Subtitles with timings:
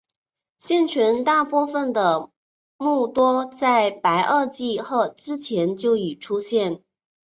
[0.57, 2.31] 现存大部分的
[2.79, 6.81] 目多在白垩纪或之前就已出现。